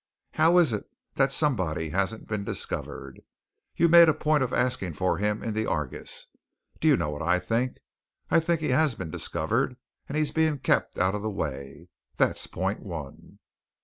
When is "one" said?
12.79-13.37